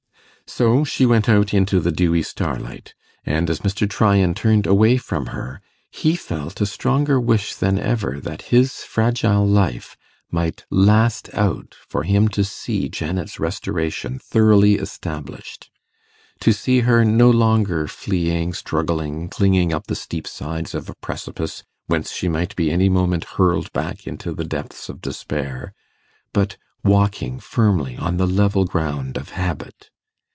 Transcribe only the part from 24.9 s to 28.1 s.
despair, but walking firmly